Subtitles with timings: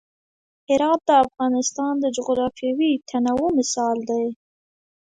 [0.69, 4.25] هرات د افغانستان د جغرافیوي تنوع مثال دی.